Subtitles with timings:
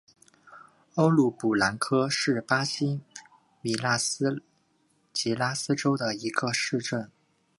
[0.95, 3.01] 欧鲁布兰科是巴西
[3.61, 4.41] 米纳斯
[5.13, 7.11] 吉拉斯州的一个市镇。